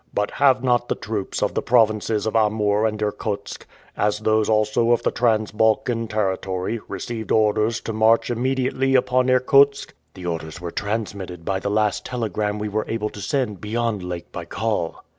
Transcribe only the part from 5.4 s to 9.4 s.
Balkan territory, received orders to march immediately upon